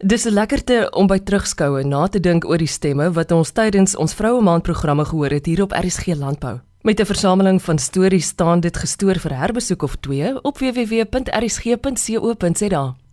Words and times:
Dis 0.00 0.24
'n 0.24 0.32
lekkerte 0.32 0.90
om 0.90 1.06
by 1.06 1.18
terugskoue 1.18 1.84
na 1.84 2.06
te 2.06 2.20
dink 2.20 2.44
oor 2.44 2.58
die 2.58 2.66
stemme 2.66 3.12
wat 3.12 3.32
ons 3.32 3.50
tydens 3.50 3.96
ons 3.96 4.14
Vroue 4.14 4.42
Maand 4.42 4.62
programme 4.62 5.04
gehoor 5.04 5.30
het 5.30 5.46
hier 5.46 5.62
op 5.62 5.72
RSG 5.72 6.06
Landbou. 6.14 6.60
Met 6.82 7.00
'n 7.00 7.04
versameling 7.04 7.62
van 7.62 7.78
stories 7.78 8.26
staan 8.26 8.60
dit 8.60 8.76
gestoor 8.76 9.18
vir 9.18 9.36
herbesoek 9.36 9.82
of 9.82 9.96
twee 9.96 10.42
op 10.44 10.58
www.rsg.co.za. 10.58 11.04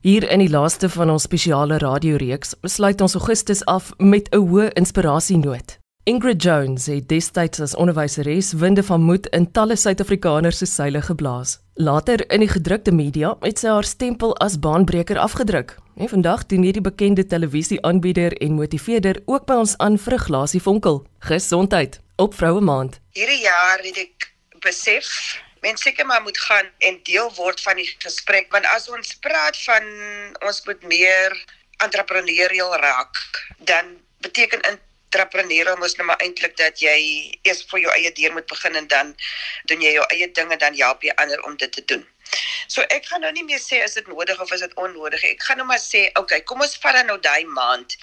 Hier 0.01 0.31
in 0.31 0.39
die 0.39 0.49
laaste 0.49 0.89
van 0.89 1.09
ons 1.09 1.23
spesiale 1.23 1.77
radioreeks 1.77 2.55
sluit 2.61 3.02
ons 3.02 3.13
Augustus 3.13 3.65
af 3.65 3.94
met 3.97 4.29
'n 4.29 4.38
hoë 4.38 4.74
inspirasienoot. 4.74 5.85
Ingrid 6.06 6.44
Jones 6.44 6.85
het 6.85 7.08
destyds 7.10 7.60
as 7.65 7.71
onderwyseres 7.81 8.51
winde 8.62 8.83
van 8.85 9.01
moed 9.01 9.26
in 9.33 9.47
talle 9.51 9.74
Suid-Afrikaners 9.76 10.60
se 10.62 10.67
seile 10.70 11.01
geblaas. 11.01 11.56
Later 11.74 12.21
in 12.29 12.44
die 12.44 12.49
gedrukte 12.51 12.94
media 12.94 13.31
het 13.42 13.63
sy 13.63 13.71
haar 13.74 13.88
stempel 13.89 14.35
as 14.46 14.60
baanbreker 14.62 15.17
afgedruk. 15.17 15.74
En 15.97 16.12
vandag 16.13 16.45
doen 16.45 16.62
hierdie 16.62 16.85
bekende 16.85 17.26
televisieaanbieder 17.26 18.38
en 18.38 18.53
motiveerder 18.59 19.23
ook 19.26 19.49
by 19.49 19.57
ons 19.63 19.73
aan 19.81 19.98
vir 19.98 20.13
'n 20.20 20.26
glasie 20.27 20.62
vonkel. 20.62 21.02
Gesondheid 21.26 21.99
op 22.21 22.37
Vroue 22.37 22.62
Maand. 22.62 23.01
Hierdie 23.17 23.41
jaar 23.41 23.81
het 23.81 23.98
ek 23.98 24.29
besef 24.62 25.41
mens 25.62 25.81
seker 25.81 26.05
maar 26.05 26.21
moet 26.21 26.37
gaan 26.37 26.70
en 26.77 26.99
deel 27.03 27.34
word 27.34 27.62
van 27.62 27.76
die 27.76 27.90
gesprek 27.98 28.51
want 28.51 28.65
as 28.65 28.90
ons 28.90 29.17
praat 29.26 29.57
van 29.57 29.84
ons 30.45 30.65
moet 30.65 30.81
meer 30.84 31.45
entrepreneurial 31.77 32.76
raak 32.76 33.15
dan 33.57 33.85
beteken 34.21 34.62
entrepreneurial 35.15 35.77
mos 35.79 35.95
nou 35.95 36.07
maar 36.07 36.19
eintlik 36.23 36.57
dat 36.59 36.81
jy 36.83 36.97
eers 37.47 37.63
vir 37.71 37.85
jou 37.85 37.93
eie 37.95 38.11
deur 38.17 38.33
moet 38.35 38.47
begin 38.51 38.75
en 38.75 38.87
dan 38.91 39.13
doen 39.71 39.81
jy 39.81 39.95
jou 39.95 40.05
eie 40.11 40.27
dinge 40.39 40.57
dan 40.59 40.75
help 40.75 41.03
jy 41.03 41.15
ander 41.23 41.41
om 41.47 41.55
dit 41.57 41.71
te 41.71 41.83
doen. 41.91 42.03
So 42.67 42.83
ek 42.91 43.07
gaan 43.07 43.23
nou 43.23 43.31
nie 43.31 43.45
meer 43.47 43.61
sê 43.61 43.79
is 43.83 43.95
dit 43.95 44.07
nodig 44.11 44.39
of 44.41 44.51
is 44.51 44.63
dit 44.65 44.75
onnodig. 44.81 45.23
Ek 45.23 45.43
gaan 45.47 45.61
nou 45.61 45.67
maar 45.70 45.79
sê, 45.79 46.09
okay, 46.20 46.41
kom 46.41 46.61
ons 46.65 46.75
vat 46.83 46.97
dan 46.99 47.07
nou 47.11 47.20
daai 47.21 47.45
maand 47.45 47.95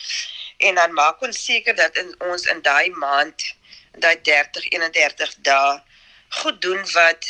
en 0.69 0.79
dan 0.79 0.95
maak 0.97 1.23
ons 1.27 1.45
seker 1.45 1.77
dat 1.77 1.97
in 2.01 2.15
ons 2.31 2.47
in 2.49 2.63
daai 2.65 2.91
maand 3.05 3.47
daai 4.01 4.17
30 4.25 4.71
31 4.73 5.37
dae 5.49 5.81
goed 6.41 6.61
doen 6.65 6.81
wat 6.95 7.29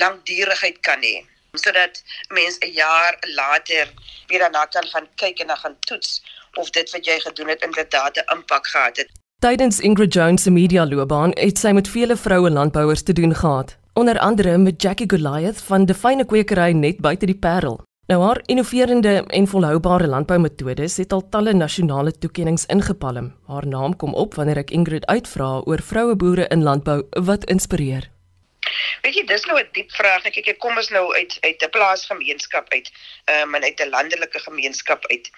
langdurigheid 0.00 0.80
kan 0.86 1.02
hê 1.04 1.16
sodat 1.54 2.00
mense 2.30 2.58
'n 2.62 2.72
jaar 2.72 3.18
later 3.40 3.90
weer 4.28 4.40
daarna 4.44 4.64
kan 4.66 4.86
gaan 4.92 5.08
kyk 5.22 5.40
en 5.40 5.52
dan 5.52 5.60
gaan 5.64 5.76
toets 5.86 6.22
of 6.58 6.70
dit 6.70 6.90
wat 6.90 7.04
jy 7.06 7.18
gedoen 7.20 7.48
het 7.48 7.62
inderdaad 7.62 8.16
'n 8.16 8.34
impak 8.36 8.66
gehad 8.66 8.96
het. 8.96 9.10
Tydens 9.38 9.80
Ingrid 9.80 10.12
Jones 10.14 10.42
se 10.42 10.50
media 10.50 10.86
loopbaan 10.86 11.30
het 11.34 11.58
sy 11.58 11.70
met 11.72 11.88
vele 11.88 12.16
vroue 12.16 12.50
landbouers 12.50 13.02
te 13.02 13.12
doen 13.12 13.34
gehad, 13.34 13.76
onder 13.92 14.18
andere 14.18 14.58
met 14.58 14.82
Jackie 14.82 15.10
Goliath 15.10 15.60
van 15.62 15.84
die 15.84 15.94
Fyne 15.94 16.24
Kwekery 16.24 16.72
net 16.72 17.00
buite 17.00 17.26
die 17.26 17.38
Parel. 17.38 17.82
Nou 18.06 18.22
haar 18.22 18.40
innoverende 18.46 19.24
en 19.26 19.46
volhoubare 19.46 20.06
landboumetodes 20.06 20.96
het 20.96 21.12
al 21.12 21.28
talle 21.28 21.52
nasionale 21.52 22.12
toekenninge 22.12 22.66
ingepalm. 22.66 23.32
Haar 23.46 23.66
naam 23.66 23.96
kom 23.96 24.14
op 24.14 24.34
wanneer 24.34 24.56
ek 24.56 24.70
Ingrid 24.70 25.06
uitvra 25.06 25.62
oor 25.64 25.80
vroue 25.80 26.16
boere 26.16 26.48
in 26.48 26.62
landbou 26.62 27.02
wat 27.10 27.44
inspireer. 27.44 28.13
Weet 29.02 29.14
jy, 29.14 29.24
dis 29.26 29.44
nou 29.44 29.58
'n 29.60 29.68
diep 29.72 29.92
vraag. 29.92 30.24
Ek 30.24 30.32
kyk, 30.32 30.48
ek 30.54 30.58
kom 30.58 30.76
ons 30.76 30.88
nou 30.88 31.14
uit 31.14 31.38
uit 31.40 31.62
'n 31.62 31.70
plaasgemeenskap 31.70 32.72
uit, 32.72 32.90
ehm 33.24 33.54
um, 33.54 33.62
uit 33.62 33.80
'n 33.80 33.88
landelike 33.88 34.38
gemeenskap 34.38 35.06
uit. 35.06 35.30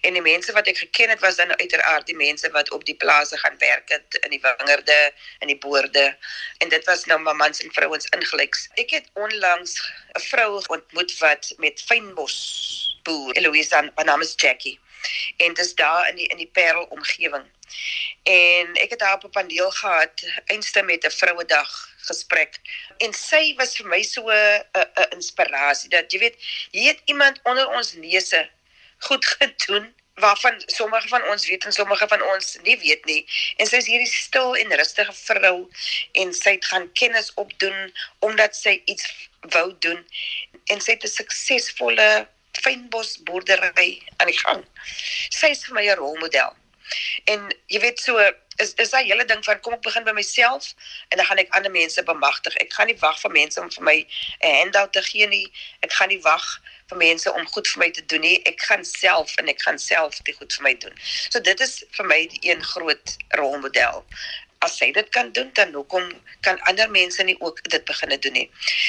En 0.00 0.12
die 0.12 0.22
mense 0.22 0.52
wat 0.52 0.66
ek 0.66 0.78
geken 0.78 1.08
het 1.08 1.20
was 1.20 1.36
dan 1.36 1.58
uiteraard 1.58 2.06
die 2.06 2.16
mense 2.16 2.50
wat 2.50 2.70
op 2.70 2.84
die 2.84 2.94
plase 2.94 3.38
gaan 3.38 3.58
werk 3.58 3.88
het 3.88 4.18
in 4.20 4.30
die 4.30 4.40
wingerde 4.40 5.12
en 5.38 5.46
die 5.46 5.58
boorde. 5.58 6.16
En 6.58 6.68
dit 6.68 6.84
was 6.84 7.04
nou 7.04 7.20
mans 7.20 7.62
en 7.62 7.72
vrouens 7.72 8.06
ingelyks. 8.06 8.68
Ek 8.74 8.90
het 8.90 9.10
onlangs 9.14 9.78
'n 10.18 10.20
vrou 10.20 10.62
ontmoet 10.66 11.18
wat 11.18 11.54
met 11.56 11.82
fynbos 11.86 12.36
boer, 13.02 13.32
Eloise, 13.36 13.74
haar 13.74 14.04
naam 14.04 14.20
is 14.20 14.34
Jackie. 14.36 14.80
En 15.36 15.54
dis 15.54 15.74
daar 15.74 16.08
in 16.08 16.16
die 16.16 16.26
in 16.26 16.36
die 16.36 16.50
Parel 16.52 16.84
omgewing. 16.84 17.44
En 18.22 18.74
ek 18.74 18.90
het 18.90 19.00
haar 19.00 19.14
op 19.14 19.24
'n 19.24 19.30
paneel 19.30 19.70
gehad, 19.70 20.26
eintlik 20.46 20.84
met 20.84 21.04
'n 21.04 21.10
vrouedag 21.10 21.91
gesprek 22.08 22.58
en 23.06 23.14
sy 23.16 23.42
was 23.60 23.76
vir 23.78 23.88
my 23.94 24.02
so 24.02 24.22
'n 24.30 24.62
'n 24.74 25.08
inspirasie 25.18 25.90
dat 25.90 26.12
jy 26.12 26.20
weet 26.24 26.36
hier 26.70 26.92
het 26.92 27.02
iemand 27.14 27.40
onder 27.42 27.68
ons 27.68 27.92
neuse 27.92 28.42
goed 29.08 29.26
gedoen 29.38 29.94
waarvan 30.14 30.62
sommige 30.66 31.08
van 31.08 31.24
ons 31.32 31.46
weet 31.48 31.64
en 31.64 31.72
sommige 31.72 32.08
van 32.08 32.22
ons 32.22 32.58
nie 32.62 32.78
weet 32.78 33.04
nie 33.04 33.22
en 33.56 33.66
sy 33.66 33.76
is 33.76 33.90
hierdie 33.92 34.12
stil 34.12 34.56
en 34.56 34.76
rustige 34.82 35.16
vrou 35.24 35.56
en 36.12 36.34
sy 36.34 36.58
het 36.58 36.64
gaan 36.64 36.92
kennis 36.92 37.34
opdoen 37.34 37.92
omdat 38.18 38.56
sy 38.56 38.82
iets 38.84 39.08
wou 39.56 39.68
doen 39.78 40.06
en 40.70 40.80
sy 40.80 40.92
het 40.92 41.04
'n 41.04 41.16
suksesvolle 41.18 42.28
fynbos 42.60 43.16
boerdery 43.26 44.02
aan 44.16 44.30
die 44.30 44.38
gang. 44.38 44.64
Sy 45.30 45.52
is 45.54 45.64
vir 45.66 45.74
my 45.78 45.86
'n 45.88 45.98
rolmodel. 45.98 46.52
En 47.24 47.48
jy 47.66 47.80
weet 47.80 48.00
so 48.00 48.18
is 48.56 48.74
is 48.74 48.90
daai 48.90 49.06
hele 49.08 49.24
ding 49.24 49.44
van 49.44 49.60
kom 49.60 49.76
ek 49.76 49.84
begin 49.86 50.04
by 50.04 50.12
myself 50.16 50.74
en 51.08 51.16
dan 51.20 51.26
gaan 51.26 51.40
ek 51.42 51.54
ander 51.56 51.72
mense 51.72 52.04
bemagtig. 52.08 52.56
Ek 52.64 52.72
gaan 52.76 52.90
nie 52.90 52.98
wag 53.00 53.18
vir 53.20 53.34
mense 53.38 53.60
om 53.60 53.70
vir 53.70 53.84
my 53.88 53.96
'n 54.40 54.54
handout 54.60 54.92
te 54.92 55.02
gee 55.02 55.26
nie. 55.26 55.46
Ek 55.80 55.92
gaan 55.92 56.08
nie 56.08 56.20
wag 56.26 56.46
vir 56.88 56.98
mense 56.98 57.32
om 57.32 57.46
goed 57.46 57.68
vir 57.68 57.84
my 57.84 57.90
te 57.90 58.06
doen 58.06 58.20
nie. 58.20 58.38
Ek 58.46 58.60
gaan 58.68 58.84
self 58.84 59.36
en 59.38 59.48
ek 59.48 59.62
gaan 59.62 59.78
self 59.78 60.20
dit 60.22 60.36
goed 60.36 60.52
vir 60.52 60.62
my 60.68 60.74
doen. 60.74 60.94
So 61.30 61.40
dit 61.40 61.60
is 61.60 61.84
vir 61.96 62.06
my 62.06 62.26
die 62.26 62.50
een 62.50 62.62
groot 62.62 63.16
rolmodel 63.40 64.04
as 64.66 64.76
sy 64.78 64.90
dit 64.94 65.08
kan 65.14 65.32
doen 65.36 65.50
dan 65.58 65.72
hoekom 65.74 66.08
kan 66.46 66.60
ander 66.70 66.90
mense 66.90 67.22
nie 67.26 67.36
ook 67.40 67.62
dit 67.70 67.84
begine 67.84 68.18
doen 68.18 68.36
nie. 68.38 68.48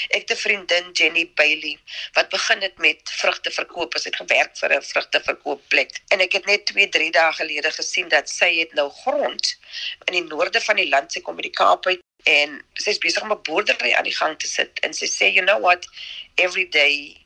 Ek 0.10 0.28
het 0.28 0.32
'n 0.32 0.42
vriendin 0.44 0.92
Jenny 0.94 1.26
Bailey 1.36 1.78
wat 2.14 2.30
begin 2.30 2.62
het 2.62 2.78
met 2.78 3.02
vrugte 3.22 3.52
verkoop. 3.52 3.98
Sy 3.98 4.10
het 4.10 4.22
gewerk 4.22 4.58
vir 4.58 4.76
'n 4.78 4.82
vrugteverkoopplek 4.82 5.92
en 6.08 6.20
ek 6.22 6.34
het 6.34 6.46
net 6.46 6.66
2, 6.66 6.90
3 6.90 7.12
dae 7.12 7.34
gelede 7.34 7.72
gesien 7.72 8.08
dat 8.10 8.30
sy 8.30 8.60
het 8.60 8.74
nou 8.74 8.90
grond 8.90 9.56
in 10.06 10.14
die 10.14 10.24
noorde 10.24 10.62
van 10.62 10.76
die 10.76 10.90
land 10.90 11.12
sy 11.12 11.22
kom 11.22 11.36
by 11.36 11.42
die 11.42 11.58
Kaap 11.62 11.86
uit 11.86 12.02
en 12.24 12.62
sy 12.74 12.90
is 12.90 12.98
besig 12.98 13.24
om 13.24 13.32
'n 13.32 13.42
boerdery 13.44 13.94
aan 13.94 14.04
die 14.04 14.16
gang 14.16 14.40
te 14.40 14.48
sit 14.48 14.80
en 14.80 14.94
sy 14.94 15.06
sê 15.06 15.34
you 15.34 15.46
know 15.46 15.60
what 15.60 15.86
every 16.36 16.70
day 16.70 17.23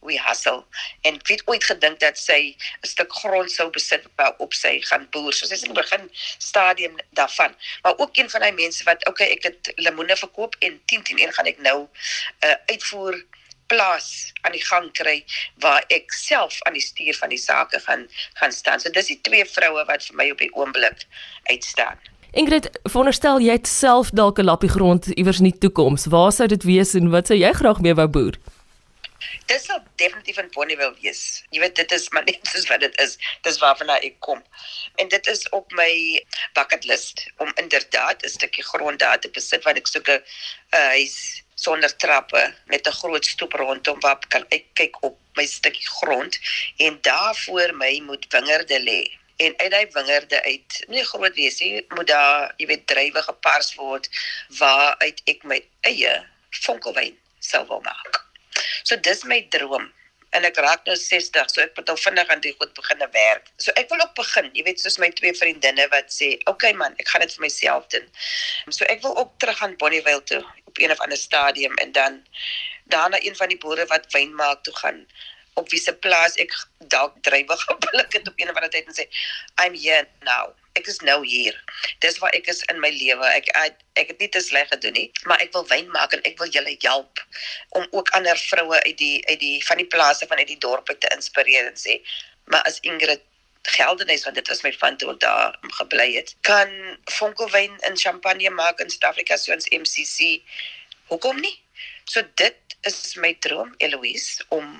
we 0.00 0.20
hustle 0.20 0.64
en 1.00 1.18
het 1.22 1.42
ooit 1.44 1.64
gedink 1.64 2.00
dat 2.00 2.18
sy 2.18 2.56
'n 2.82 2.86
stuk 2.86 3.12
grond 3.12 3.50
sou 3.50 3.70
besit 3.70 4.06
op 4.38 4.54
sy 4.54 4.80
gaan 4.80 5.08
boer. 5.10 5.32
So 5.32 5.46
sy 5.46 5.54
is 5.54 5.62
in 5.62 5.74
die 5.74 5.82
begin 5.82 6.10
stadium 6.38 6.96
daarvan. 7.10 7.54
Maar 7.82 7.98
ook 7.98 8.16
een 8.16 8.30
van 8.30 8.40
daai 8.40 8.52
mense 8.52 8.84
wat 8.84 9.06
okay, 9.06 9.26
ek 9.26 9.42
het 9.42 9.72
lemoene 9.76 10.16
verkoop 10.16 10.56
en 10.58 10.80
10 10.84 11.02
10 11.02 11.18
1 11.18 11.32
gaan 11.32 11.46
ek 11.46 11.58
nou 11.58 11.78
'n 11.82 12.46
uh, 12.46 12.54
uitvoer 12.66 13.24
plaas 13.66 14.32
aan 14.40 14.52
die 14.52 14.64
gang 14.64 14.92
kry 14.92 15.24
waar 15.62 15.84
ek 15.88 16.12
self 16.12 16.62
aan 16.62 16.72
die 16.72 16.82
stuur 16.82 17.16
van 17.20 17.28
die 17.28 17.40
sake 17.40 17.80
gaan 17.80 18.08
gaan 18.40 18.52
staan. 18.52 18.80
So 18.80 18.90
dis 18.90 19.06
die 19.12 19.20
twee 19.20 19.44
vroue 19.44 19.84
wat 19.84 20.06
vir 20.08 20.16
my 20.16 20.30
op 20.30 20.38
die 20.38 20.52
oomblik 20.54 21.04
uitstaan. 21.42 21.98
Ingrid, 22.36 22.68
veronderstel 22.84 23.40
jy 23.40 23.56
self 23.64 24.10
dalk 24.10 24.38
'n 24.38 24.44
lappie 24.44 24.68
grond 24.68 25.06
iewers 25.16 25.38
in 25.38 25.50
die 25.50 25.58
toekoms. 25.58 26.06
Waar 26.06 26.32
sou 26.32 26.48
dit 26.48 26.62
wees 26.62 26.94
en 26.94 27.10
wat 27.10 27.26
sou 27.26 27.38
jy 27.38 27.52
graag 27.52 27.80
mee 27.80 27.94
wou 27.94 28.08
boer? 28.08 28.34
Dit 29.48 29.62
sal 29.64 29.78
definitief 29.96 30.36
in 30.42 30.50
Bonnievale 30.52 30.92
wees. 31.00 31.20
Jy 31.56 31.60
weet 31.62 31.78
dit 31.78 31.92
is 31.96 32.08
maar 32.12 32.24
net 32.28 32.50
soos 32.52 32.66
wat 32.68 32.82
dit 32.84 32.96
is. 33.00 33.14
Dis 33.46 33.56
waarvan 33.62 33.88
ek 33.94 34.18
kom. 34.26 34.42
En 35.00 35.08
dit 35.08 35.30
is 35.32 35.46
op 35.56 35.72
my 35.78 35.92
bucket 36.58 36.84
list 36.90 37.24
om 37.40 37.52
inderdaad 37.62 38.24
'n 38.24 38.28
stukkie 38.28 38.64
grond 38.64 38.98
daar 39.00 39.20
te 39.20 39.30
besit 39.30 39.64
wat 39.64 39.80
ek 39.80 39.88
soek 39.88 40.08
'n 40.08 40.20
huis 40.70 41.16
sonder 41.54 41.96
trappe 41.96 42.42
met 42.66 42.86
'n 42.86 42.98
groot 43.00 43.24
stoep 43.26 43.52
rondom 43.52 44.00
waar 44.00 44.20
kan 44.28 44.44
ek 44.48 44.64
kyk 44.74 45.02
op 45.02 45.16
my 45.34 45.46
stukkie 45.46 45.88
grond 46.00 46.38
en 46.76 46.98
daarvoor 47.00 47.74
my 47.74 48.00
moet 48.04 48.26
wingerde 48.32 48.80
lê 48.80 49.02
en 49.36 49.54
uit 49.56 49.70
daai 49.70 49.88
wingerde 49.92 50.42
uit 50.42 50.84
nie 50.88 51.04
groot 51.04 51.34
wees 51.34 51.60
nie 51.60 51.86
moet 51.88 52.06
daar 52.06 52.54
jy 52.56 52.66
weet 52.66 52.86
drywe 52.86 53.22
gepars 53.22 53.74
word 53.74 54.08
waaruit 54.60 55.22
ek 55.24 55.42
my 55.42 55.60
eie 55.80 56.14
vonkelwyn 56.50 57.18
sou 57.38 57.66
wil 57.66 57.80
maak. 57.80 58.27
So 58.88 58.96
dis 59.08 59.24
my 59.28 59.42
droom 59.52 59.90
en 60.36 60.44
ek 60.48 60.58
raak 60.64 60.86
nou 60.88 60.94
60 61.00 61.52
so 61.52 61.60
ek 61.64 61.74
moet 61.76 61.90
nou 61.90 61.96
vinnig 62.00 62.30
aan 62.32 62.42
die 62.44 62.54
goed 62.56 62.72
begine 62.76 63.08
werk. 63.12 63.48
So 63.60 63.72
ek 63.80 63.88
wil 63.92 64.00
ook 64.04 64.14
begin, 64.16 64.48
jy 64.56 64.64
weet 64.66 64.80
soos 64.80 64.98
my 65.02 65.08
twee 65.16 65.32
vriendinne 65.36 65.88
wat 65.92 66.12
sê, 66.12 66.28
"Oké 66.40 66.52
okay 66.52 66.72
man, 66.72 66.96
ek 67.00 67.08
gaan 67.08 67.24
dit 67.24 67.34
vir 67.36 67.44
myself 67.44 67.88
doen." 67.94 68.06
So 68.70 68.84
ek 68.94 69.02
wil 69.02 69.16
ook 69.16 69.32
terug 69.38 69.62
aan 69.62 69.76
Bonnievale 69.76 70.24
toe 70.24 70.42
op 70.64 70.78
een 70.78 70.92
of 70.92 71.00
ander 71.00 71.20
stadium 71.20 71.74
en 71.84 71.92
dan 71.92 72.22
daarna 72.88 73.18
een 73.20 73.36
van 73.36 73.48
die 73.48 73.58
boere 73.58 73.86
wat 73.86 74.12
wyn 74.12 74.34
maak 74.34 74.64
toe 74.64 74.76
gaan 74.76 75.06
op 75.58 75.68
wie 75.74 75.82
se 75.82 75.94
plaas 76.06 76.38
ek 76.40 76.54
dalk 76.94 77.18
drywe 77.26 77.58
geblik 77.66 78.12
het 78.18 78.30
op 78.30 78.40
een 78.40 78.50
of 78.50 78.56
ander 78.56 78.72
tyd 78.72 78.86
en 78.86 78.98
sê, 78.98 79.08
"I'm 79.58 79.74
here 79.74 80.06
now." 80.22 80.54
ek 80.78 80.86
is 80.86 81.00
nou 81.02 81.18
hier. 81.26 81.56
Dis 82.04 82.18
waar 82.22 82.34
ek 82.36 82.48
is 82.52 82.62
in 82.72 82.80
my 82.82 82.90
lewe. 82.94 83.26
Ek, 83.34 83.50
ek 83.58 83.80
ek 84.00 84.12
het 84.12 84.20
nie 84.22 84.30
te 84.34 84.42
sleg 84.44 84.68
gedoen 84.70 84.94
nie, 84.94 85.06
maar 85.26 85.40
ek 85.42 85.54
wil 85.56 85.66
wyn 85.70 85.88
maak 85.94 86.14
en 86.14 86.22
ek 86.28 86.38
wil 86.38 86.50
julle 86.54 86.74
help 86.84 87.22
om 87.78 87.86
ook 87.90 88.12
ander 88.18 88.38
vroue 88.38 88.78
uit 88.84 88.98
die 89.00 89.16
uit 89.26 89.40
die 89.42 89.56
van 89.66 89.82
die 89.82 89.88
plase 89.94 90.28
van 90.30 90.38
uit 90.38 90.50
die 90.52 90.60
dorpe 90.62 90.94
te 91.02 91.10
inspireer 91.14 91.66
en 91.66 91.78
sê, 91.78 91.98
maar 92.52 92.62
as 92.70 92.78
Ingrid 92.86 93.24
Geldenis 93.68 94.22
want 94.24 94.38
dit 94.38 94.48
was 94.48 94.62
my 94.64 94.72
van 94.80 94.96
toe 95.00 95.16
daar 95.24 95.56
gebly 95.80 96.12
het. 96.14 96.34
Kan 96.46 96.70
vonkelwyn 97.18 97.74
in 97.90 97.98
champagne 97.98 98.52
maak 98.54 98.80
in 98.80 98.92
Suid-Afrika 98.92 99.36
soos 99.36 99.66
MCC. 99.74 100.38
Hoekom 101.10 101.42
nie? 101.42 101.56
So 102.08 102.22
dit 102.40 102.78
is 102.88 103.16
my 103.20 103.34
droom 103.44 103.74
Eloise 103.82 104.46
om 104.54 104.70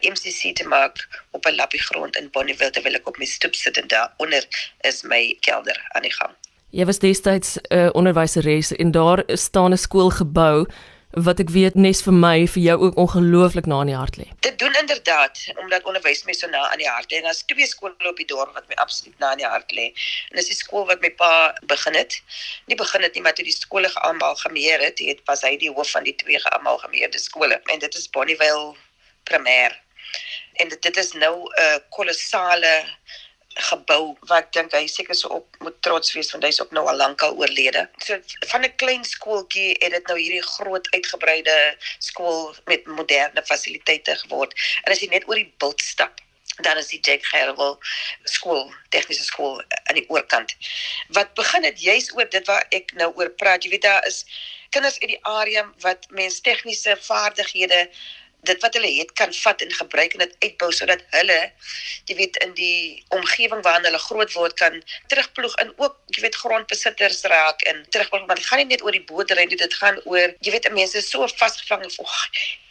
MCC 0.00 0.56
te 0.56 0.66
maak 0.68 1.24
op 1.30 1.46
'n 1.46 1.54
lappie 1.54 1.82
grond 1.82 2.16
in 2.16 2.30
Bonnievale 2.30 2.70
terwyl 2.70 2.94
ek 2.94 3.08
op 3.08 3.18
my 3.18 3.24
stoep 3.24 3.54
sit 3.54 3.76
en 3.76 3.86
daar 3.86 4.12
onder 4.16 4.46
is 4.80 5.02
my 5.02 5.36
kelder 5.40 5.78
aan 5.88 6.02
die 6.02 6.12
gang. 6.12 6.34
Jy 6.70 6.84
was 6.84 6.98
destyds 6.98 7.56
'n 7.56 7.74
uh, 7.76 7.88
onderwyseres 7.92 8.72
en 8.72 8.90
daar 8.90 9.22
staan 9.26 9.72
'n 9.72 9.78
skoolgebou 9.78 10.66
wat 11.16 11.40
ek 11.40 11.48
weet 11.54 11.76
nes 11.80 12.02
vir 12.04 12.12
my 12.12 12.46
vir 12.46 12.62
jou 12.62 12.76
ook 12.80 12.96
ongelooflik 13.00 13.66
na 13.70 13.78
in 13.84 13.90
die 13.92 13.96
hart 13.96 14.18
lê. 14.20 14.26
Dit 14.44 14.58
doen 14.58 14.74
inderdaad 14.80 15.38
omdat 15.62 15.86
onderwys 15.88 16.24
my 16.26 16.34
so 16.36 16.48
na 16.52 16.66
aan 16.68 16.82
die 16.82 16.88
hart 16.88 17.12
lê. 17.12 17.16
En 17.16 17.28
daar's 17.28 17.44
twee 17.48 17.66
skole 17.66 17.94
op 18.10 18.20
die 18.20 18.26
dorp 18.26 18.52
wat 18.54 18.68
my 18.68 18.76
absoluut 18.82 19.16
na 19.18 19.32
in 19.32 19.40
die 19.40 19.48
hart 19.48 19.72
lê. 19.72 19.86
En 20.30 20.36
dis 20.40 20.50
die 20.52 20.58
skool 20.58 20.84
wat 20.90 21.00
my 21.00 21.10
pa 21.16 21.54
begin 21.72 21.96
het. 21.96 22.20
Nie 22.66 22.76
begin 22.76 23.02
het 23.02 23.14
nie, 23.14 23.22
maar 23.22 23.34
toe 23.34 23.46
die 23.48 23.56
skole 23.56 23.88
geamalgameer 23.88 24.84
het, 24.84 25.00
het 25.00 25.24
pas 25.24 25.40
hy 25.46 25.56
die 25.56 25.72
hoof 25.72 25.94
van 25.96 26.04
die 26.04 26.14
twee 26.20 26.40
geamalgameerde 26.40 27.18
skole. 27.18 27.60
En 27.72 27.78
dit 27.78 27.94
is 27.94 28.10
Bonnievale 28.10 28.74
Primêr. 29.24 29.85
En 30.56 30.68
dit, 30.68 30.82
dit 30.82 30.96
is 30.96 31.12
nou 31.12 31.34
'n 31.42 31.62
uh, 31.62 31.78
kolossale 31.90 32.74
gebou 33.56 34.16
wat 34.28 34.44
ek 34.44 34.52
dink 34.52 34.74
hy 34.76 34.84
seker 34.90 35.16
so 35.16 35.28
op 35.38 35.56
moet 35.64 35.76
trots 35.84 36.12
wees 36.12 36.28
want 36.34 36.44
hy's 36.44 36.60
ook 36.60 36.74
nou 36.76 36.84
al 36.90 36.98
lank 37.00 37.22
al 37.24 37.36
oorlede. 37.40 37.86
So 38.04 38.18
van 38.52 38.64
'n 38.64 38.76
klein 38.76 39.04
skooltjie 39.04 39.76
het 39.80 39.92
dit 39.96 40.06
nou 40.06 40.18
hierdie 40.18 40.42
groot 40.42 40.88
uitgebreide 40.92 41.56
skool 41.98 42.54
met 42.66 42.86
moderne 42.86 43.42
fasiliteite 43.42 44.16
geword. 44.24 44.52
En 44.84 44.92
as 44.92 45.00
jy 45.00 45.08
net 45.08 45.28
oor 45.28 45.40
die 45.40 45.52
bult 45.58 45.80
stap, 45.80 46.20
dan 46.64 46.76
is 46.76 46.88
die 46.88 47.00
Jack 47.00 47.24
Gerwel 47.24 47.78
skool, 48.24 48.72
tegniese 48.90 49.24
skool 49.24 49.62
aan 49.88 49.98
die 49.98 50.08
oorkant. 50.08 50.56
Wat 51.08 51.34
begin 51.34 51.64
het 51.64 51.80
juis 51.80 52.12
oor 52.16 52.28
dit 52.28 52.46
waar 52.46 52.66
ek 52.70 52.92
nou 52.92 53.12
oor 53.16 53.30
praat. 53.30 53.64
Jy 53.64 53.70
weet 53.70 53.82
daar 53.88 54.06
is 54.06 54.24
kinders 54.70 55.00
uit 55.00 55.10
die 55.16 55.24
area 55.24 55.64
wat 55.84 56.06
mens 56.10 56.40
tegniese 56.40 56.96
vaardighede 57.00 57.88
dit 58.40 58.60
wat 58.62 58.74
hulle 58.74 58.90
het 58.98 59.12
kan 59.12 59.32
vat 59.34 59.62
en 59.62 59.72
gebruik 59.72 60.12
en 60.12 60.18
dit 60.18 60.36
uitbou 60.38 60.72
sodat 60.72 61.02
hulle 61.10 61.38
jy 62.04 62.16
weet 62.20 62.36
in 62.46 62.54
die 62.58 63.04
omgewing 63.08 63.62
waarin 63.62 63.88
hulle 63.88 64.02
groot 64.06 64.32
word 64.32 64.54
kan 64.60 64.82
terugploeg 65.12 65.56
in 65.64 65.72
ook 65.76 65.98
jy 66.16 66.22
weet 66.26 66.40
grondbesitters 66.42 67.22
raak 67.32 67.62
en 67.62 67.84
terugploeg 67.88 68.26
want 68.26 68.38
dit 68.38 68.50
gaan 68.50 68.62
nie 68.62 68.70
net 68.74 68.82
oor 68.82 68.92
die 68.92 69.04
boerdery 69.10 69.46
dit 69.54 69.74
gaan 69.80 70.00
oor 70.04 70.34
jy 70.40 70.52
weet 70.52 70.70
mense 70.72 70.98
is 70.98 71.10
so 71.10 71.26
vasgevang 71.26 71.84
of 71.86 71.98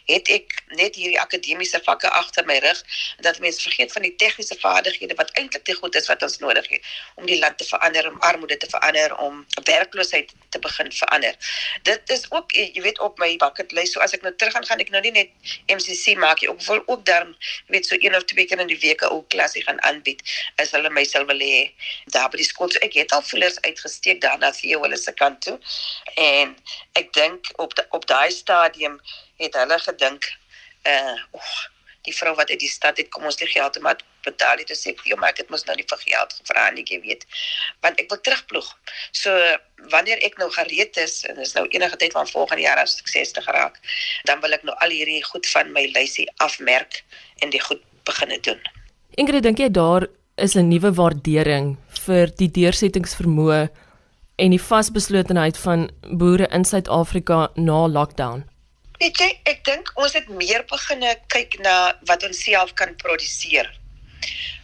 het 0.06 0.28
ek 0.30 0.54
net 0.78 0.94
hierdie 0.94 1.20
akademiese 1.20 1.80
vakke 1.84 2.10
agter 2.10 2.46
my 2.46 2.58
rug 2.62 2.82
dat 3.26 3.38
mense 3.42 3.62
vergeet 3.62 3.92
van 3.92 4.02
die 4.06 4.14
tegniese 4.22 4.56
vaardighede 4.60 5.14
wat 5.18 5.30
eintlik 5.38 5.64
te 5.64 5.74
goed 5.74 5.94
is 5.98 6.06
wat 6.10 6.22
ons 6.22 6.38
nodig 6.38 6.68
het 6.70 6.90
om 7.14 7.26
die 7.26 7.38
land 7.38 7.58
te 7.58 7.64
verander, 7.64 8.08
om 8.10 8.20
armoede 8.20 8.56
te 8.56 8.68
verander, 8.70 9.16
om 9.18 9.44
werkloosheid 9.64 10.32
te 10.48 10.58
begin 10.58 10.92
verander. 10.92 11.34
Dit 11.82 12.10
is 12.10 12.26
ook 12.30 12.52
jy 12.52 12.82
weet 12.82 13.00
op 13.00 13.18
my 13.18 13.36
bucket 13.36 13.72
list. 13.72 13.92
So 13.92 14.00
as 14.04 14.14
ek 14.16 14.22
nou 14.22 14.34
terug 14.34 14.54
gaan 14.56 14.82
ek 14.82 14.92
nou 14.94 15.02
nie 15.02 15.14
net 15.14 15.52
MCC 15.72 16.16
maak 16.20 16.42
nie, 16.42 16.50
ek 16.50 16.62
wil 16.68 16.82
ook 16.86 17.04
dan 17.06 17.34
weet 17.72 17.86
so 17.86 17.98
een 17.98 18.14
of 18.16 18.24
twee 18.30 18.46
keer 18.46 18.62
in 18.62 18.70
die 18.70 18.78
week 18.82 19.02
'n 19.02 19.10
ou 19.10 19.24
klasie 19.34 19.64
gaan 19.66 19.82
aanbied 19.82 20.22
as 20.62 20.70
hulle 20.70 20.90
my 20.90 21.04
sal 21.04 21.26
wil 21.26 21.38
hê 21.38 21.70
daar 22.14 22.30
by 22.30 22.36
die 22.36 22.48
skool. 22.50 22.70
So 22.70 22.78
ek 22.78 22.94
het 22.94 23.12
al 23.12 23.22
voelers 23.22 23.60
uitgesteek 23.60 24.20
daarna 24.20 24.52
vir 24.52 24.80
hulle 24.80 24.96
se 24.96 25.12
kant 25.12 25.40
toe. 25.42 25.58
En 26.14 26.56
ek 26.92 27.12
dink 27.12 27.50
op 27.56 27.74
die, 27.74 27.84
op 27.90 28.06
daai 28.06 28.30
stadium 28.30 29.00
het 29.42 29.54
hulle 29.54 29.78
gedink 29.88 30.28
uh 30.86 31.16
oh, 31.30 31.56
die 32.06 32.14
vrou 32.14 32.34
wat 32.38 32.50
uit 32.50 32.60
die 32.62 32.70
stad 32.70 33.00
het 33.00 33.10
kom 33.14 33.26
ons 33.28 33.38
die 33.40 33.48
geld 33.50 33.78
maar 33.82 33.98
betaal 34.26 34.60
dit 34.62 34.72
sê 34.78 34.94
jy 35.06 35.18
maar 35.18 35.34
ek 35.34 35.42
het 35.42 35.52
mos 35.52 35.66
nou 35.66 35.76
nie 35.78 35.86
vir 35.90 36.02
geld 36.02 36.34
gevra 36.38 36.66
nie 36.74 36.84
jy 36.90 37.00
weet 37.04 37.26
want 37.84 38.00
ek 38.02 38.10
wil 38.12 38.20
terugploeg. 38.28 38.68
So 39.12 39.34
wanneer 39.94 40.22
ek 40.26 40.38
nou 40.42 40.48
gereed 40.54 40.98
is 41.02 41.20
en 41.28 41.38
dis 41.40 41.54
nou 41.58 41.66
enige 41.68 41.98
tyd 42.02 42.14
van 42.16 42.30
volgende 42.30 42.66
jaar 42.66 42.82
as 42.82 42.98
ek 43.02 43.10
60 43.14 43.48
geraak 43.48 43.80
dan 44.30 44.42
wil 44.44 44.56
ek 44.56 44.66
nou 44.66 44.76
al 44.84 44.94
hierdie 44.94 45.22
goed 45.30 45.48
van 45.54 45.72
my 45.74 45.86
lysie 45.94 46.28
afmerk 46.48 47.02
en 47.42 47.54
die 47.54 47.62
goed 47.62 47.82
begine 48.06 48.38
doen. 48.46 48.60
Ingrid 49.18 49.46
dink 49.46 49.62
jy 49.62 49.70
daar 49.70 50.06
is 50.36 50.54
'n 50.56 50.68
nuwe 50.68 50.92
waardering 50.94 51.76
vir 52.06 52.30
die 52.38 52.50
deursettingsvermoë 52.50 53.68
en 54.36 54.50
die 54.50 54.60
vasbeslotenheid 54.60 55.56
van 55.58 55.90
boere 56.12 56.46
in 56.52 56.64
Suid-Afrika 56.64 57.48
na 57.56 57.86
lockdown 57.88 58.44
Weet 58.96 59.18
jy, 59.20 59.26
ek 59.44 59.58
dink 59.68 59.90
ons 60.00 60.14
het 60.16 60.28
meer 60.32 60.62
begine 60.70 61.10
kyk 61.32 61.58
na 61.60 61.72
wat 62.08 62.22
ons 62.24 62.38
self 62.46 62.70
kan 62.80 62.94
produseer. 63.02 63.68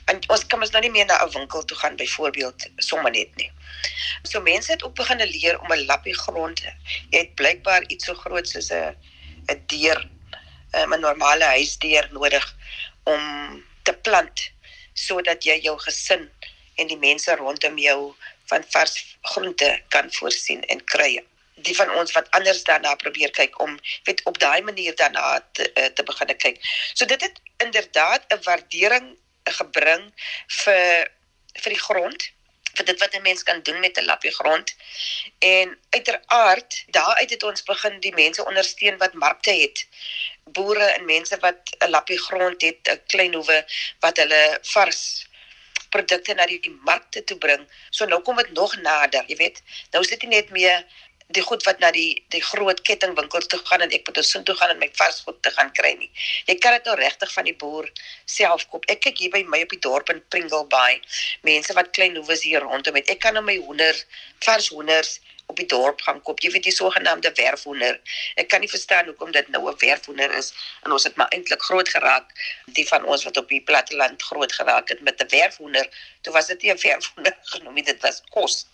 En 0.08 0.20
ons 0.32 0.44
kan 0.48 0.62
ons 0.64 0.70
nou 0.72 0.80
nie 0.84 0.92
meer 0.94 1.04
na 1.10 1.18
'n 1.24 1.34
winkel 1.34 1.64
toe 1.68 1.76
gaan 1.76 1.96
byvoorbeeld 2.00 2.64
sommer 2.78 3.12
net 3.12 3.36
nie. 3.36 3.50
So 4.24 4.40
mense 4.40 4.72
het 4.72 4.84
ook 4.84 4.94
begine 4.94 5.26
leer 5.26 5.60
om 5.60 5.72
'n 5.72 5.84
lappie 5.84 6.16
grond. 6.16 6.62
Jy 7.10 7.18
het 7.18 7.34
blykbaar 7.34 7.84
iets 7.88 8.04
so 8.04 8.14
groot 8.14 8.48
soos 8.48 8.70
'n 8.72 8.96
'n 9.52 9.60
deur, 9.66 10.00
'n 10.72 11.00
normale 11.00 11.44
huisdeur 11.44 12.08
nodig 12.12 12.46
om 13.04 13.64
te 13.82 13.92
plant 13.92 14.50
sodat 14.94 15.44
jy 15.44 15.60
jou 15.60 15.78
gesin 15.78 16.30
en 16.76 16.86
die 16.86 16.98
mense 16.98 17.36
rondom 17.36 17.78
jou 17.78 18.14
van 18.46 18.64
vars 18.70 19.16
groente 19.22 19.82
kan 19.88 20.12
voorsien 20.12 20.64
en 20.64 20.84
kry 20.84 21.20
die 21.62 21.76
van 21.76 21.90
ons 22.00 22.12
wat 22.12 22.30
anders 22.30 22.62
daarna 22.64 22.94
probeer 22.94 23.30
kyk 23.30 23.60
om 23.60 23.78
weet 24.04 24.22
op 24.24 24.38
daai 24.38 24.62
manier 24.62 24.94
daarna 24.96 25.40
te, 25.52 25.70
uh, 25.74 25.84
te 25.84 26.02
begin 26.02 26.36
kyk. 26.36 26.60
So 26.94 27.04
dit 27.04 27.20
het 27.20 27.40
inderdaad 27.56 28.26
'n 28.28 28.42
waardering 28.42 29.16
gebring 29.44 30.12
vir 30.46 31.10
vir 31.62 31.72
die 31.72 31.84
grond 31.88 32.30
vir 32.76 32.86
dit 32.88 33.00
wat 33.00 33.14
'n 33.14 33.22
mens 33.22 33.42
kan 33.42 33.62
doen 33.62 33.80
met 33.80 33.98
'n 33.98 34.04
lappie 34.04 34.30
grond. 34.30 34.74
En 35.38 35.78
uiteraard, 35.90 36.84
daaruit 36.86 37.30
het 37.30 37.42
ons 37.42 37.62
begin 37.62 38.00
die 38.00 38.14
mense 38.14 38.44
ondersteun 38.44 38.96
wat 38.96 39.12
markte 39.12 39.52
het. 39.52 39.86
Boere 40.44 40.84
en 40.84 41.04
mense 41.04 41.36
wat 41.38 41.76
'n 41.78 41.90
lappie 41.90 42.18
grond 42.18 42.62
het, 42.62 42.78
'n 42.88 43.02
klein 43.06 43.34
hoewe 43.34 43.64
wat 44.00 44.16
hulle 44.16 44.58
vars 44.62 45.26
produkte 45.90 46.34
na 46.34 46.46
die 46.46 46.78
markte 46.84 47.24
toe 47.24 47.38
bring. 47.38 47.68
So 47.90 48.04
nou 48.04 48.22
kom 48.22 48.36
dit 48.36 48.52
nog 48.52 48.76
nader, 48.76 49.24
jy 49.26 49.36
weet. 49.36 49.62
Nou 49.90 50.04
sit 50.04 50.20
dit 50.20 50.30
net 50.30 50.50
meer 50.50 50.86
die 51.36 51.42
goed 51.42 51.64
wat 51.66 51.80
na 51.80 51.90
die 51.94 52.22
die 52.34 52.42
groot 52.44 52.80
kettingwinkels 52.88 53.48
toe 53.52 53.60
gaan 53.68 53.84
en 53.84 53.90
ek 53.96 54.06
moet 54.06 54.20
dus 54.20 54.32
toe 54.32 54.56
gaan 54.58 54.74
en 54.74 54.78
my 54.78 54.88
varsgoed 55.00 55.42
te 55.42 55.50
gaan 55.56 55.72
kry 55.78 55.92
nie. 55.98 56.10
Jy 56.46 56.56
kan 56.62 56.76
dit 56.76 56.88
nou 56.90 56.96
regtig 57.00 57.32
van 57.32 57.48
die 57.48 57.56
boer 57.64 57.88
self 58.24 58.66
koop. 58.70 58.88
Ek 58.92 59.02
kyk 59.06 59.18
hier 59.24 59.34
by 59.34 59.42
my 59.48 59.62
op 59.66 59.74
die 59.74 59.82
dorp 59.88 60.12
in 60.14 60.22
Pringle 60.34 60.64
Bay. 60.72 61.00
Mense 61.48 61.76
wat 61.78 61.92
klein 61.96 62.16
hoewes 62.20 62.44
hier 62.46 62.64
rondom 62.64 62.98
het. 63.00 63.10
Ek 63.12 63.22
kan 63.24 63.38
nou 63.38 63.44
my 63.44 63.58
hoender, 63.66 63.98
vars 64.44 64.68
hoenders 64.74 65.18
op 65.52 65.58
die 65.60 65.66
dorp 65.66 66.00
gaan 66.06 66.20
koop. 66.26 66.40
Jy 66.40 66.50
weet 66.54 66.68
die 66.68 66.74
sogenaamde 66.74 67.32
werfhoender. 67.36 67.98
Ek 68.40 68.48
kan 68.52 68.62
nie 68.64 68.70
verstaan 68.70 69.08
hoekom 69.10 69.32
dit 69.36 69.48
nou 69.54 69.62
'n 69.70 69.76
werfhoender 69.84 70.30
is 70.38 70.52
en 70.84 70.92
ons 70.96 71.04
het 71.08 71.16
maar 71.16 71.32
eintlik 71.36 71.62
groot 71.68 71.88
geraak 71.88 72.32
die 72.78 72.86
van 72.88 73.04
ons 73.04 73.24
wat 73.28 73.36
op 73.36 73.48
die 73.48 73.62
platteland 73.70 74.22
groot 74.22 74.52
geraak 74.60 74.88
het 74.88 75.00
met 75.00 75.20
'n 75.20 75.28
werfhoender. 75.36 75.86
Toe 76.22 76.32
was 76.32 76.46
dit 76.46 76.62
nie 76.62 76.72
'n 76.72 76.82
werfhoender 76.86 77.36
genoem 77.54 77.74
nie, 77.74 77.84
dit 77.84 78.00
was 78.02 78.22
kos. 78.30 78.66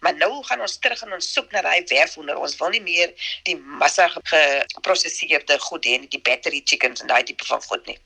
Maar 0.00 0.14
nou 0.14 0.42
gaan 0.44 0.60
ons 0.60 0.78
terug 0.78 1.02
en 1.02 1.12
ons 1.12 1.32
soek 1.32 1.52
na 1.52 1.62
daai 1.62 1.84
werfhoender. 1.90 2.38
Ons 2.38 2.56
wil 2.60 2.74
nie 2.74 2.82
meer 2.82 3.14
die 3.48 3.56
massa 3.56 4.08
geprosesseerde 4.08 5.58
goed 5.58 5.86
hê, 5.86 5.98
die 6.08 6.22
battery 6.22 6.62
chickens 6.64 7.00
en 7.00 7.12
daai 7.12 7.22
tipe 7.22 7.46
van 7.48 7.62
goed 7.62 7.86
nie. 7.86 7.98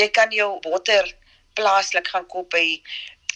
Jy 0.00 0.08
kan 0.08 0.30
jou 0.30 0.60
botter 0.60 1.10
plaaslik 1.54 2.08
gaan 2.10 2.26
koop 2.26 2.50
by 2.50 2.64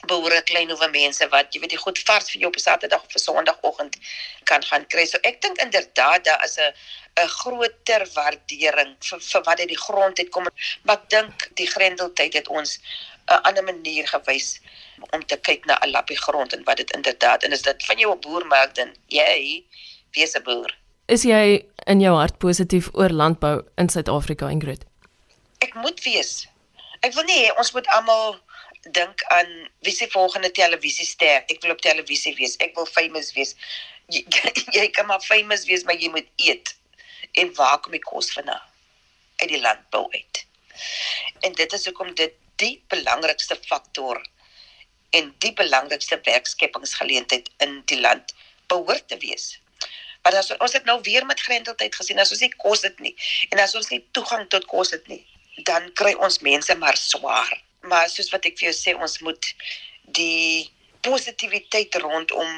boere 0.07 0.43
klein 0.47 0.71
hoewe 0.71 0.89
mense 0.95 1.27
wat 1.33 1.55
jy 1.55 1.61
weet 1.63 1.75
die 1.75 1.81
goed 1.83 1.99
vars 2.07 2.31
vir 2.31 2.43
jou 2.45 2.51
op 2.53 2.59
Saterdag 2.63 3.03
of 3.03 3.19
Sondagoggend 3.19 3.99
kan 4.47 4.63
gaan 4.63 4.87
kry. 4.87 5.05
So 5.11 5.19
ek 5.27 5.41
dink 5.43 5.59
inderdaad 5.63 6.25
daar 6.25 6.45
is 6.45 6.59
'n 6.59 6.73
'n 7.23 7.29
groter 7.29 8.07
waardering 8.15 8.97
vir 9.09 9.21
vir 9.31 9.43
wat 9.43 9.61
uit 9.61 9.69
die 9.69 9.85
grond 9.87 10.19
het 10.19 10.31
kom. 10.31 10.47
Maar 10.85 10.97
ek 10.97 11.11
dink 11.11 11.49
die 11.57 11.67
grendeltyd 11.67 12.35
het 12.35 12.49
ons 12.49 12.79
'n 13.29 13.43
ander 13.43 13.65
manier 13.65 14.07
gewys 14.07 14.61
om 15.11 15.25
te 15.27 15.37
kyk 15.37 15.65
na 15.65 15.79
'n 15.83 15.91
lappie 15.91 16.17
grond 16.17 16.53
en 16.53 16.65
wat 16.65 16.77
dit 16.77 16.91
inderdaad 16.97 17.43
en 17.43 17.53
is 17.53 17.63
dit 17.63 17.85
van 17.85 17.99
jou 17.99 18.15
'n 18.15 18.21
boer 18.21 18.47
maak 18.47 18.75
dan 18.75 18.95
jy 19.07 19.65
wees 20.13 20.35
'n 20.35 20.43
boer. 20.43 20.77
Is 21.07 21.23
jy 21.23 21.65
in 21.87 22.01
jou 22.01 22.17
hart 22.17 22.39
positief 22.39 22.89
oor 22.93 23.09
landbou 23.11 23.65
in 23.77 23.89
Suid-Afrika 23.89 24.49
Ingrid? 24.49 24.85
Ek 25.59 25.75
moet 25.75 26.03
wees. 26.05 26.47
Ek 27.01 27.15
wil 27.15 27.25
nie 27.25 27.57
ons 27.57 27.73
moet 27.73 27.87
almal 27.87 28.37
dink 28.93 29.23
aan 29.23 29.69
wie 29.87 29.93
se 29.93 30.09
volgende 30.11 30.51
televisiester. 30.51 31.45
Ek 31.47 31.63
wil 31.63 31.71
op 31.71 31.81
televisie 31.81 32.35
wees. 32.35 32.57
Ek 32.57 32.75
wil 32.75 32.87
famous 32.87 33.33
wees. 33.33 33.55
Jy, 34.15 34.25
jy 34.73 34.87
kan 34.97 35.05
maar 35.07 35.21
famous 35.21 35.67
wees, 35.69 35.83
maar 35.85 35.99
jy 36.01 36.09
moet 36.09 36.29
eet. 36.41 36.71
En 37.37 37.51
waar 37.55 37.77
kom 37.85 37.93
die 37.93 38.01
kos 38.01 38.31
vandaan? 38.33 38.63
Uit 39.37 39.51
die 39.51 39.61
landbou 39.61 40.07
uit. 40.15 40.47
En 41.45 41.53
dit 41.53 41.73
is 41.77 41.85
hoekom 41.85 42.15
dit 42.15 42.33
die 42.57 42.79
belangrikste 42.89 43.59
faktor 43.69 44.23
en 45.11 45.33
die 45.45 45.53
belangrikste 45.57 46.21
werkskepingsgeleentheid 46.25 47.51
in 47.65 47.81
die 47.91 48.01
land 48.01 48.35
behoort 48.67 49.09
te 49.09 49.17
wees. 49.23 49.57
Maar 50.23 50.41
as 50.43 50.51
ons 50.59 50.75
dit 50.75 50.85
nou 50.85 50.99
weer 51.07 51.27
met 51.27 51.41
grendeltyd 51.41 51.95
gesien, 51.95 52.19
as 52.19 52.33
ons 52.35 52.43
nie 52.45 52.53
kos 52.57 52.83
het 52.85 52.99
nie 53.01 53.15
en 53.49 53.63
as 53.63 53.75
ons 53.79 53.89
nie 53.93 54.03
toegang 54.17 54.49
tot 54.53 54.67
kos 54.69 54.93
het 54.97 55.07
nie, 55.09 55.23
dan 55.69 55.89
kry 55.99 56.13
ons 56.19 56.41
mense 56.45 56.75
maar 56.79 56.99
swaar. 57.01 57.55
Maar 57.89 58.11
soos 58.13 58.31
wat 58.35 58.45
ek 58.49 58.59
vir 58.59 58.69
jou 58.69 58.77
sê, 58.77 58.95
ons 58.99 59.21
moet 59.25 59.53
die 60.19 60.69
positiwiteit 61.07 61.95
rondom 62.03 62.51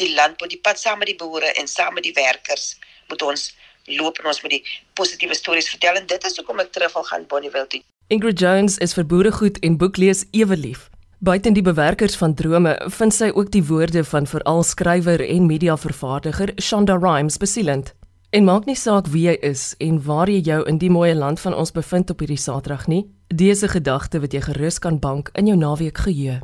die 0.00 0.12
land, 0.14 0.40
op 0.42 0.52
die 0.52 0.60
pad 0.60 0.80
saam 0.80 1.00
met 1.02 1.10
die 1.10 1.18
boere 1.18 1.50
en 1.60 1.68
saam 1.68 1.96
met 1.96 2.06
die 2.06 2.14
werkers, 2.16 2.76
moet 3.08 3.22
ons 3.26 3.50
loop 3.90 4.20
en 4.20 4.30
ons 4.30 4.40
moet 4.44 4.58
die 4.58 4.62
positiewe 4.94 5.34
stories 5.34 5.68
vertel 5.72 5.98
en 6.00 6.06
dit 6.08 6.24
is 6.28 6.38
hoekom 6.38 6.62
ek 6.62 6.72
terug 6.76 6.94
wil 6.94 7.06
gaan 7.10 7.26
Bonnievale 7.28 7.68
toe. 7.72 7.82
Ingrid 8.10 8.40
Jones 8.40 8.78
is 8.78 8.94
vir 8.96 9.06
boeregoed 9.06 9.60
en 9.66 9.76
boeklees 9.80 10.24
ewe 10.36 10.56
lief. 10.56 10.88
Buiten 11.22 11.52
die 11.52 11.62
bewerkers 11.62 12.14
van 12.16 12.32
drome 12.34 12.70
vind 12.96 13.12
sy 13.12 13.26
ook 13.36 13.50
die 13.52 13.60
woorde 13.68 14.00
van 14.08 14.24
veral 14.26 14.62
skrywer 14.64 15.20
en 15.20 15.44
mediavervaardiger 15.46 16.54
Shonda 16.56 16.94
Rhimes 16.96 17.36
besielend. 17.36 17.90
En 18.32 18.46
maak 18.48 18.64
nie 18.64 18.76
saak 18.76 19.10
wie 19.12 19.26
jy 19.26 19.34
is 19.44 19.74
en 19.84 19.98
waar 20.06 20.32
jy 20.32 20.40
jou 20.46 20.62
in 20.64 20.78
die 20.80 20.88
mooi 20.88 21.12
land 21.12 21.42
van 21.44 21.52
ons 21.52 21.74
bevind 21.76 22.08
op 22.14 22.24
hierdie 22.24 22.40
Saterdag 22.40 22.86
nie, 22.88 23.02
dese 23.28 23.68
gedagte 23.68 24.22
wat 24.24 24.32
jy 24.32 24.40
gerus 24.48 24.80
kan 24.80 24.96
bank 24.96 25.28
in 25.36 25.52
jou 25.52 25.58
naweek 25.60 26.00
geheue. 26.06 26.38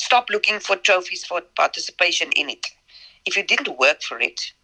Stop 0.00 0.32
looking 0.32 0.64
for 0.64 0.80
trophies 0.80 1.26
for 1.28 1.44
participation 1.52 2.32
in 2.40 2.48
it. 2.48 2.72
If 3.28 3.36
you 3.36 3.44
didn't 3.44 3.76
work 3.76 4.00
for 4.00 4.16
it, 4.16 4.54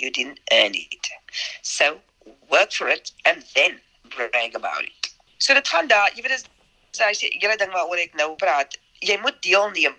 you 0.00 0.08
didn't 0.08 0.40
earn 0.56 0.72
it. 0.72 1.12
So, 1.60 2.00
work 2.48 2.72
for 2.72 2.88
it 2.88 3.12
and 3.28 3.44
then 3.52 3.76
brag 4.08 4.56
about 4.56 4.88
it. 4.88 5.12
So 5.36 5.52
dit 5.52 5.68
gaan 5.68 5.86
daar, 5.86 6.08
jy 6.16 6.22
weet 6.24 6.38
dis 6.38 6.46
sy 6.96 7.12
sê 7.18 7.30
julle 7.42 7.56
ding 7.60 7.72
waaroor 7.74 8.00
ek 8.02 8.14
nou 8.18 8.34
praat. 8.40 8.76
Jy 9.04 9.16
moet 9.22 9.40
deelneem. 9.46 9.96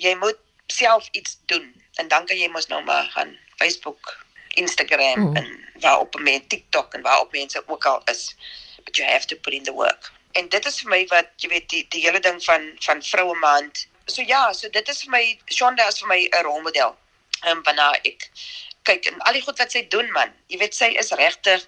Jy 0.00 0.14
moet 0.22 0.38
self 0.72 1.08
iets 1.12 1.38
doen 1.50 1.66
en 1.98 2.08
dan 2.08 2.26
kan 2.26 2.38
jy 2.38 2.48
mos 2.52 2.68
nou 2.70 2.80
maar 2.84 3.08
gaan 3.14 3.34
Facebook 3.58 4.26
Instagram 4.60 5.30
mm. 5.30 5.36
en 5.36 5.48
waarop 5.80 6.18
mense 6.20 6.46
TikTok 6.46 6.94
en 6.94 7.02
waarop 7.02 7.32
mense 7.32 7.62
ook 7.66 7.84
al 7.84 8.02
is. 8.12 8.34
But 8.84 8.96
you 8.96 9.06
have 9.08 9.26
to 9.26 9.36
put 9.36 9.54
in 9.54 9.62
the 9.62 9.72
work. 9.72 10.12
En 10.32 10.48
dit 10.48 10.66
is 10.66 10.80
vir 10.82 10.90
my 10.90 11.02
wat 11.12 11.30
jy 11.42 11.50
weet 11.54 11.68
die 11.72 11.84
die 11.94 12.04
hele 12.04 12.20
ding 12.20 12.38
van 12.44 12.70
van 12.86 13.02
vroue 13.02 13.36
maand. 13.42 13.86
So 14.06 14.22
ja, 14.22 14.52
so 14.52 14.70
dit 14.72 14.88
is 14.88 15.02
vir 15.04 15.14
my 15.16 15.24
Shonda 15.52 15.88
is 15.88 16.00
vir 16.02 16.08
my 16.14 16.20
'n 16.28 16.44
rolmodel. 16.46 16.96
Ehm 17.44 17.58
um, 17.58 17.62
wanneer 17.62 18.00
ek 18.04 18.30
kyk 18.88 19.06
en 19.10 19.20
al 19.28 19.36
die 19.36 19.42
goed 19.42 19.58
wat 19.58 19.72
sy 19.72 19.84
doen 19.88 20.12
man. 20.12 20.32
Jy 20.46 20.58
weet 20.58 20.74
sy 20.74 20.94
is 21.02 21.12
regtig 21.12 21.66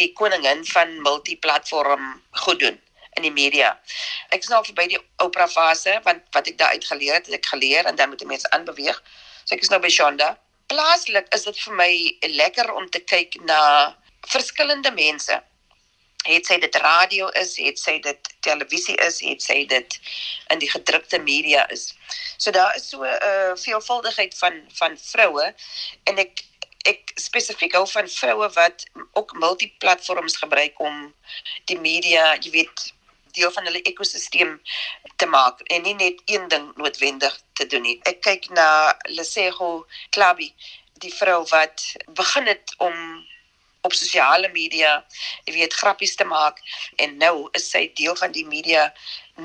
die 0.00 0.12
koningin 0.12 0.66
van 0.74 1.00
multiplatform 1.02 2.22
goed 2.44 2.60
doen 2.60 2.78
in 3.18 3.26
die 3.26 3.34
media. 3.34 3.74
Ek 4.30 4.46
is 4.46 4.50
nou 4.52 4.62
verby 4.64 4.88
die 4.94 5.00
opera 5.24 5.48
fase 5.50 5.98
want 6.06 6.22
wat 6.36 6.50
ek 6.50 6.58
daar 6.58 6.76
uit 6.76 6.84
geleer 6.90 7.20
het, 7.20 7.26
het 7.30 7.40
ek 7.42 7.54
geleer 7.54 7.90
en 7.90 7.98
dan 7.98 8.12
moet 8.12 8.22
jy 8.22 8.30
mense 8.30 8.50
aanbeweeg. 8.56 9.02
So 9.44 9.58
ek 9.58 9.66
is 9.66 9.74
nou 9.74 9.82
by 9.82 9.92
Shonda 9.92 10.36
plaaslik 10.68 11.28
is 11.34 11.46
dit 11.48 11.60
vir 11.64 11.76
my 11.80 11.92
lekker 12.36 12.72
om 12.76 12.88
te 12.92 13.00
kyk 13.00 13.38
na 13.48 13.60
verskillende 14.28 14.92
mense. 14.96 15.38
Het 16.26 16.48
sy 16.50 16.58
dit 16.60 16.76
radio 16.82 17.28
is, 17.40 17.54
het 17.62 17.78
sy 17.80 17.96
dit 18.04 18.32
televisie 18.44 18.96
is, 19.06 19.20
het 19.24 19.42
sy 19.42 19.62
dit 19.70 19.96
in 20.52 20.60
die 20.60 20.70
gedrukte 20.70 21.20
media 21.22 21.64
is. 21.72 21.92
So 22.36 22.52
daar 22.52 22.74
is 22.76 22.88
so 22.90 23.04
'n 23.04 23.16
uh, 23.30 23.56
veelvuldigheid 23.56 24.34
van 24.38 24.60
van 24.80 24.98
vroue 24.98 25.54
en 26.04 26.18
ek 26.18 26.44
ek 26.84 27.12
spesifiek 27.20 27.74
hou 27.74 27.86
van 27.86 28.08
vroue 28.08 28.48
wat 28.54 28.84
ook 29.12 29.32
multiplatforms 29.32 30.36
gebruik 30.36 30.80
om 30.80 31.14
die 31.64 31.78
media, 31.78 32.36
jy 32.40 32.50
weet, 32.50 32.92
deel 33.32 33.52
van 33.52 33.64
hulle 33.68 33.82
ekosisteem 33.82 34.60
te 35.16 35.26
maak 35.26 35.60
en 35.60 35.82
nie 35.82 35.94
net 35.94 36.22
een 36.26 36.48
ding 36.48 36.70
noodwendig 36.76 37.40
te 37.52 37.66
doen 37.66 37.82
nie. 37.82 37.96
Ek 38.08 38.20
kyk 38.26 38.50
na 38.50 38.94
Lesego 39.08 39.86
Klabi, 40.10 40.52
die 41.02 41.14
vrou 41.14 41.44
wat 41.50 41.84
begin 42.08 42.46
het 42.46 42.74
om 42.78 42.94
op 43.86 43.94
sosiale 43.94 44.48
media, 44.52 44.98
jy 45.46 45.54
weet, 45.54 45.74
grappies 45.80 46.16
te 46.18 46.26
maak 46.26 46.58
en 46.96 47.16
nou 47.22 47.48
is 47.56 47.70
sy 47.70 47.86
deel 47.96 48.16
van 48.18 48.34
die 48.34 48.44
media 48.46 48.88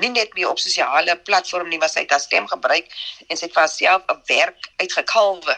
nie 0.02 0.10
net 0.10 0.34
meer 0.34 0.50
op 0.50 0.58
sosiale 0.58 1.16
platforms 1.28 1.70
nie, 1.70 1.78
maar 1.78 1.92
sy 1.92 2.02
het 2.04 2.14
haar 2.14 2.22
stem 2.22 2.48
gebruik 2.50 2.90
en 3.28 3.38
sy 3.38 3.46
het 3.46 3.54
vir 3.54 3.62
haarself 3.62 4.02
'n 4.10 4.22
werk 4.28 4.70
uitgekalwe. 4.82 5.54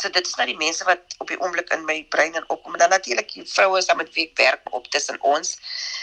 So 0.00 0.10
dit 0.12 0.26
is 0.26 0.34
nou 0.36 0.44
die 0.44 0.58
mense 0.60 0.84
wat 0.84 1.14
op 1.24 1.30
die 1.32 1.38
oomblik 1.40 1.70
in 1.72 1.84
my 1.88 1.96
brein 2.12 2.34
en 2.36 2.44
opkom 2.52 2.74
en 2.76 2.82
dan 2.82 2.92
natuurlik 2.92 3.30
die 3.32 3.44
vroue 3.48 3.78
is 3.80 3.86
dan 3.88 3.96
met 3.96 4.10
wie 4.12 4.26
ek 4.28 4.36
werk 4.36 4.74
op 4.76 4.90
tussen 4.92 5.16
ons. 5.24 5.54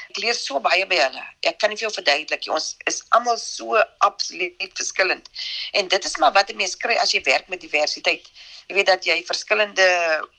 Ek 0.10 0.18
leer 0.24 0.38
so 0.38 0.58
baie 0.66 0.88
by 0.90 0.98
hulle. 0.98 1.26
Ek 1.46 1.60
kan 1.62 1.70
nie 1.70 1.78
vir 1.78 1.86
jou 1.86 1.94
verduidelik 2.00 2.48
nie. 2.48 2.56
Ons 2.56 2.72
is 2.90 3.04
almal 3.18 3.38
so 3.38 3.78
absoluut 4.08 4.82
verskillend. 4.82 5.30
En 5.78 5.94
dit 5.94 6.10
is 6.10 6.18
maar 6.18 6.34
wat 6.34 6.50
'n 6.50 6.58
mens 6.58 6.74
kry 6.86 6.98
as 7.04 7.14
jy 7.14 7.22
werk 7.30 7.54
met 7.54 7.62
diversiteit. 7.62 8.26
Jy 8.68 8.76
weet 8.78 8.88
dat 8.88 9.06
jy 9.06 9.18
verskillende 9.28 9.86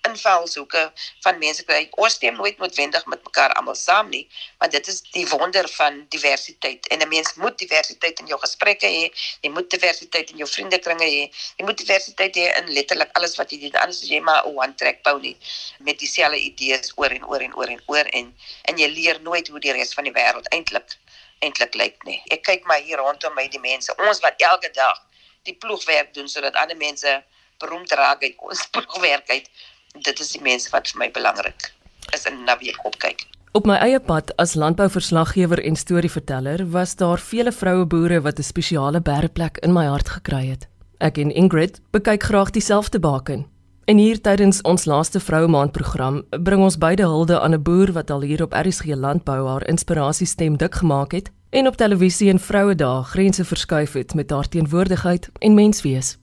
invalshoeke 0.08 0.84
van 1.24 1.38
mense 1.38 1.64
kry. 1.68 1.88
Ons 2.00 2.16
stem 2.18 2.38
nooit 2.40 2.58
noodwendig 2.58 3.04
met 3.06 3.24
mekaar 3.24 3.52
almal 3.58 3.76
saam 3.76 4.08
nie, 4.08 4.24
want 4.58 4.72
dit 4.72 4.88
is 4.88 5.02
die 5.12 5.26
wonder 5.28 5.68
van 5.76 6.06
diversiteit. 6.14 6.88
En 6.88 7.02
'n 7.04 7.08
mens 7.08 7.34
moet 7.34 7.58
diversiteit 7.58 8.18
in 8.20 8.26
jou 8.26 8.38
gesprekke 8.40 8.86
hê. 8.86 9.12
Jy 9.40 9.50
moet 9.50 9.70
diversiteit 9.70 10.30
in 10.30 10.36
jou 10.36 10.48
vriendekringe 10.48 11.04
hê. 11.04 11.28
Jy 11.56 11.64
moet 11.64 11.78
diversiteit 11.78 12.36
hê 12.36 12.46
in 12.58 12.72
letterlik 12.72 13.10
alles 13.12 13.36
jy 13.50 13.58
doen. 13.60 13.80
Anders 13.80 14.02
is 14.02 14.08
jy 14.08 14.20
maar 14.20 14.46
'n 14.46 14.56
one 14.56 14.74
track 14.74 15.02
pony 15.02 15.36
met 15.78 15.98
dieselfde 15.98 16.40
idees 16.40 16.92
oor 16.96 17.10
en 17.10 17.26
oor 17.26 17.40
en 17.40 17.54
oor 17.56 17.68
en 17.68 17.82
oor 17.86 18.06
en 18.12 18.34
en 18.62 18.78
jy 18.78 18.88
leer 18.88 19.20
nooit 19.20 19.48
hoe 19.48 19.60
die 19.60 19.72
res 19.72 19.94
van 19.94 20.04
die 20.04 20.12
wêreld 20.12 20.48
eintlik 20.48 20.96
eintlik 21.40 21.74
lyk 21.74 22.04
nie. 22.04 22.22
Ek 22.30 22.42
kyk 22.42 22.64
maar 22.64 22.80
hier 22.80 22.98
rondom 22.98 23.34
my 23.34 23.48
die 23.48 23.60
mense, 23.60 23.94
ons 24.08 24.20
wat 24.20 24.34
elke 24.38 24.70
dag 24.72 25.00
die 25.44 25.54
ploegwerk 25.54 26.14
doen 26.14 26.28
sodat 26.28 26.54
ander 26.54 26.76
mense 26.76 27.22
beroemd 27.58 27.92
raak 27.92 28.22
uit 28.22 28.34
ons 28.38 28.66
ploegwerk 28.74 29.30
uit. 29.30 29.48
Dit 29.94 30.20
is 30.20 30.32
die 30.32 30.42
mense 30.42 30.70
wat 30.70 30.88
vir 30.90 30.98
my 30.98 31.10
belangrik 31.10 31.70
is 32.12 32.26
in 32.26 32.44
na 32.44 32.58
wie 32.58 32.72
ek 32.72 32.84
opkyk. 32.84 33.26
Op 33.54 33.68
my 33.70 33.76
eie 33.78 34.00
pad 34.02 34.32
as 34.42 34.56
landbouverslaggewer 34.58 35.60
en 35.62 35.76
storieverteller 35.78 36.64
was 36.74 36.96
daar 36.98 37.20
vele 37.22 37.52
vroue 37.54 37.84
boere 37.86 38.20
wat 38.20 38.38
'n 38.38 38.42
spesiale 38.42 39.00
bergplek 39.00 39.58
in 39.62 39.72
my 39.72 39.86
hart 39.86 40.08
gekry 40.08 40.46
het. 40.50 40.66
Ek 40.98 41.18
en 41.18 41.30
Ingrid 41.34 41.80
bekyk 41.90 42.22
graag 42.22 42.50
dieselfde 42.50 42.98
baken. 43.00 43.46
En 43.84 43.98
hier 43.98 44.20
tydens 44.20 44.62
ons 44.62 44.84
laaste 44.84 45.20
vroue 45.20 45.48
maand 45.48 45.72
program 45.72 46.22
bring 46.30 46.62
ons 46.62 46.78
beide 46.78 47.02
hulde 47.02 47.40
aan 47.40 47.54
'n 47.54 47.62
boer 47.62 47.92
wat 47.92 48.10
al 48.10 48.20
hier 48.20 48.42
op 48.42 48.52
RSG 48.52 48.94
landbou 48.94 49.48
haar 49.48 49.66
inspirasiestem 49.66 50.56
dik 50.56 50.74
gemaak 50.74 51.12
het 51.12 51.30
en 51.50 51.66
op 51.66 51.76
televisie 51.76 52.30
en 52.30 52.40
Vrouedag 52.40 53.08
grense 53.10 53.44
verskuif 53.44 53.92
het 53.92 54.14
met 54.14 54.30
haar 54.30 54.48
teenwoordigheid 54.48 55.28
en 55.38 55.54
menswees. 55.54 56.16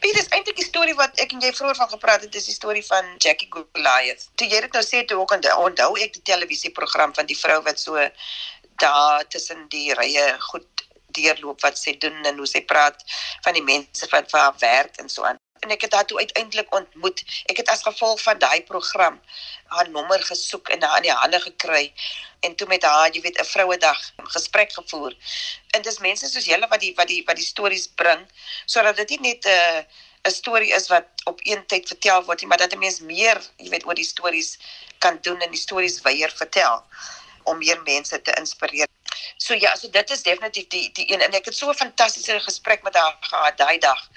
Weet 0.00 0.14
dis 0.14 0.28
eintlik 0.28 0.56
die 0.56 0.64
storie 0.64 0.94
wat 0.94 1.20
ek 1.20 1.32
en 1.32 1.40
jy 1.40 1.52
vroeër 1.52 1.76
van 1.76 1.88
gepraat 1.88 2.20
het, 2.20 2.32
dis 2.32 2.44
die 2.44 2.54
storie 2.54 2.86
van 2.86 3.04
Jackie 3.18 3.48
Goliath. 3.50 4.28
Toe 4.34 4.48
jy 4.48 4.60
dit 4.60 4.72
nou 4.72 4.84
sê 4.84 5.04
toe 5.04 5.18
ook 5.18 5.32
onthou 5.66 5.92
ek 5.98 6.12
die 6.12 6.22
televisieprogram 6.22 7.14
van 7.14 7.26
die 7.26 7.38
vrou 7.38 7.62
wat 7.62 7.78
so 7.78 8.08
daar 8.82 9.26
tussen 9.28 9.66
die 9.68 9.94
rye 9.94 10.36
goed 10.38 10.66
deurloop 11.12 11.60
wat 11.60 11.78
sy 11.78 11.96
doen 11.98 12.24
en 12.24 12.36
hoe 12.36 12.46
sy 12.46 12.64
praat 12.64 13.04
van 13.44 13.56
die 13.58 13.64
mense 13.64 14.08
wat 14.12 14.30
vir 14.30 14.40
haar 14.40 14.58
werk 14.60 15.00
en 15.02 15.08
so 15.08 15.24
aan. 15.28 15.40
En 15.62 15.70
ek 15.70 15.84
het 15.86 15.92
haar 15.94 16.06
toe 16.10 16.18
uiteindelik 16.18 16.74
ontmoet. 16.74 17.22
Ek 17.46 17.60
het 17.62 17.68
as 17.70 17.84
gevolg 17.86 18.22
van 18.22 18.38
daai 18.42 18.62
program 18.66 19.20
haar 19.70 19.90
nommer 19.90 20.22
gesoek 20.22 20.68
en 20.74 20.82
haar 20.82 20.96
in 20.98 21.06
die 21.06 21.12
hande 21.14 21.40
gekry 21.40 21.92
en 22.42 22.56
toe 22.58 22.66
met 22.66 22.82
haar, 22.82 23.12
jy 23.14 23.20
weet, 23.22 23.38
'n 23.38 23.44
vrouedag 23.44 24.00
gesprek 24.34 24.72
gevoer. 24.72 25.14
En 25.70 25.82
dis 25.82 25.98
mense 25.98 26.28
soos 26.28 26.44
julle 26.44 26.68
wat 26.68 26.80
die 26.80 26.94
wat 26.94 27.08
die 27.08 27.22
wat 27.26 27.36
die 27.36 27.46
stories 27.46 27.86
bring 27.86 28.26
sodat 28.66 28.96
dit 28.96 29.08
nie 29.10 29.20
net 29.28 29.46
'n 29.46 29.48
uh, 29.48 29.82
'n 30.24 30.30
storie 30.30 30.72
is 30.74 30.88
wat 30.88 31.06
op 31.24 31.38
een 31.42 31.66
tyd 31.66 31.88
vertel 31.88 32.24
word 32.24 32.40
nie, 32.40 32.48
maar 32.48 32.58
dat 32.58 32.72
'n 32.72 32.78
mens 32.78 33.00
meer, 33.00 33.40
jy 33.56 33.68
weet, 33.70 33.86
oor 33.86 33.94
die 33.94 34.04
stories 34.14 34.58
kan 34.98 35.18
doen 35.20 35.40
en 35.40 35.50
die 35.50 35.60
stories 35.66 36.00
weier 36.00 36.30
vertel 36.30 36.84
om 37.44 37.58
meer 37.58 37.80
mense 37.82 38.22
te 38.22 38.34
inspireer. 38.38 38.88
So 39.36 39.54
ja, 39.54 39.74
so 39.76 39.90
dit 39.90 40.10
is 40.10 40.22
definitief 40.22 40.68
die 40.68 40.90
die 40.92 41.08
een 41.12 41.20
en 41.20 41.32
ek 41.32 41.44
het 41.44 41.54
so 41.54 41.70
'n 41.70 41.74
fantastiese 41.74 42.40
gesprek 42.40 42.82
met 42.82 42.94
haar 42.94 43.16
gehad 43.20 43.58
daai 43.58 43.78
dag. 43.78 44.08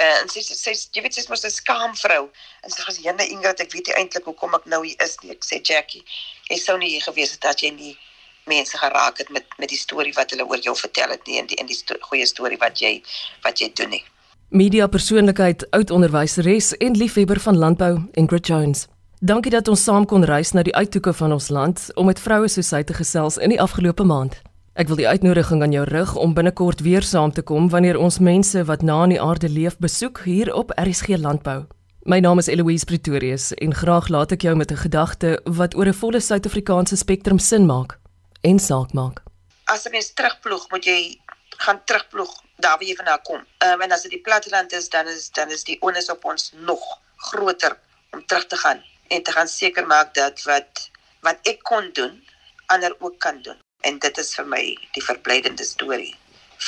Uh, 0.00 0.20
en 0.20 0.28
sy 0.28 0.40
sê 0.42 0.54
sy 0.58 0.72
jy 0.92 1.02
weet 1.02 1.14
sy 1.14 1.20
is 1.20 1.28
mos 1.28 1.44
'n 1.44 1.50
skaam 1.50 1.94
vrou. 1.96 2.30
En 2.62 2.70
sy 2.70 2.82
sê 2.82 3.02
jene 3.02 3.28
Ingrid, 3.28 3.60
ek 3.60 3.72
weet 3.72 3.86
nie 3.86 3.94
eintlik 3.94 4.24
hoekom 4.24 4.54
ek 4.54 4.64
nou 4.66 4.82
hier 4.86 5.02
is 5.02 5.16
nie. 5.22 5.30
Ek 5.30 5.44
sê 5.44 5.60
Jackie, 5.62 6.02
jy 6.50 6.58
sou 6.58 6.78
nie 6.78 6.88
hier 6.88 7.02
gewees 7.02 7.30
het 7.30 7.44
as 7.44 7.62
jy 7.62 7.70
nie 7.70 7.98
mense 8.46 8.78
geraak 8.78 9.18
het 9.18 9.28
met 9.28 9.44
met 9.58 9.68
die 9.68 9.78
storie 9.78 10.12
wat 10.12 10.30
hulle 10.30 10.46
oor 10.46 10.58
jou 10.58 10.76
vertel 10.76 11.10
het 11.10 11.26
nie 11.26 11.38
en 11.38 11.46
die 11.46 11.56
in 11.56 11.66
die 11.66 11.76
sto 11.76 11.94
goeie 12.00 12.26
storie 12.26 12.58
wat 12.58 12.80
jy 12.80 13.02
wat 13.42 13.60
jy 13.60 13.70
doen 13.72 13.90
nie. 13.90 14.04
Media 14.48 14.86
persoonlikheid, 14.86 15.70
oud 15.70 15.90
onderwyseres 15.90 16.76
en 16.76 16.96
liefhebber 16.96 17.40
van 17.40 17.56
landbou, 17.58 17.94
Ingrid 18.12 18.46
Jones. 18.46 18.86
Dankie 19.20 19.50
dat 19.50 19.68
ons 19.68 19.82
saam 19.82 20.06
kon 20.06 20.24
reis 20.26 20.50
na 20.52 20.62
die 20.66 20.74
uithoeke 20.74 21.12
van 21.14 21.32
ons 21.32 21.48
land 21.48 21.86
om 21.94 22.06
met 22.10 22.18
vroue 22.20 22.48
soos 22.50 22.68
sy 22.68 22.82
te 22.82 22.94
gesels 22.94 23.36
in 23.38 23.54
die 23.54 23.60
afgelope 23.62 24.04
maand. 24.04 24.34
Ek 24.74 24.88
wil 24.90 24.98
die 24.98 25.06
uitnodiging 25.06 25.62
aan 25.62 25.72
jou 25.72 25.84
rig 25.86 26.14
om 26.18 26.34
binnekort 26.34 26.80
weer 26.82 27.02
saam 27.06 27.30
te 27.32 27.42
kom 27.42 27.68
wanneer 27.70 27.94
ons 27.96 28.18
mense 28.18 28.64
wat 28.66 28.82
na 28.82 29.04
in 29.04 29.14
die 29.14 29.20
aarde 29.22 29.48
leef 29.48 29.78
besoek 29.78 30.24
hier 30.26 30.50
op 30.54 30.74
RSG 30.74 31.14
Landbou. 31.22 31.62
My 32.10 32.18
naam 32.20 32.42
is 32.42 32.50
Eloise 32.50 32.84
Pretorius 32.84 33.52
en 33.54 33.74
graag 33.74 34.08
laat 34.10 34.34
ek 34.34 34.42
jou 34.42 34.56
met 34.56 34.72
'n 34.72 34.82
gedagte 34.82 35.38
wat 35.44 35.76
oor 35.76 35.86
'n 35.86 36.00
volle 36.02 36.20
Suid-Afrikaanse 36.20 36.96
spektrum 36.96 37.38
sin 37.38 37.66
maak 37.66 37.98
en 38.42 38.58
saak 38.58 38.92
maak. 38.92 39.22
As 39.64 39.84
jy 39.84 39.90
mens 39.90 40.12
terugploeg, 40.12 40.70
moet 40.70 40.84
jy 40.84 41.20
gaan 41.56 41.80
terugploeg 41.84 42.32
daar 42.58 42.76
waar 42.78 42.88
jy 42.88 42.96
vandaan 42.96 43.22
kom. 43.22 43.40
Ehm 43.58 43.72
um, 43.72 43.80
en 43.80 43.92
as 43.92 44.02
dit 44.02 44.10
die 44.10 44.20
platteland 44.20 44.72
is, 44.72 44.88
dan 44.88 45.06
is 45.06 45.30
dan 45.30 45.50
is 45.50 45.64
die 45.64 45.78
onus 45.80 46.10
op 46.10 46.24
ons 46.24 46.52
nog 46.66 46.82
groter 47.16 47.78
om 48.10 48.26
terug 48.26 48.46
te 48.46 48.56
gaan 48.56 48.82
en 49.08 49.22
te 49.22 49.32
gaan 49.32 49.48
seker 49.48 49.86
maak 49.86 50.14
dat 50.14 50.42
wat 50.42 50.90
wat 51.24 51.38
ek 51.48 51.62
kon 51.64 51.92
doen, 51.92 52.20
ander 52.66 52.96
ook 53.00 53.18
kan 53.18 53.42
doen 53.42 53.60
en 53.80 53.98
dit 53.98 54.18
is 54.18 54.34
vir 54.36 54.46
my 54.48 54.62
die 54.96 55.04
verblydende 55.04 55.64
storie 55.64 56.14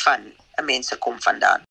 van 0.05 0.33
'n 0.61 0.65
mens 0.65 0.89
se 0.89 0.97
kom 0.97 1.21
vandaan. 1.23 1.66